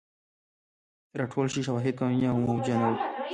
راټول 1.19 1.45
شوي 1.53 1.63
شواهد 1.67 1.93
قانوني 1.99 2.25
او 2.31 2.37
موجه 2.47 2.75
نه 2.81 2.87
وو. 2.91 2.95